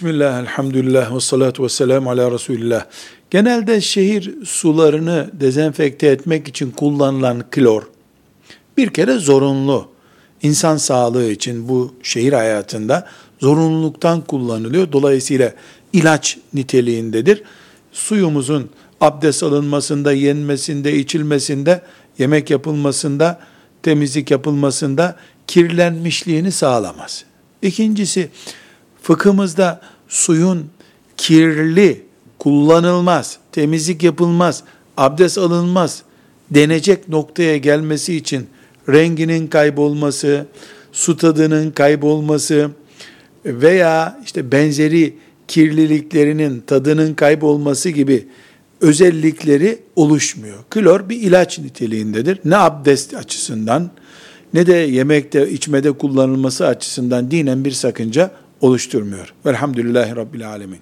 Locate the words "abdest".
19.00-19.42, 34.96-35.38, 52.56-53.14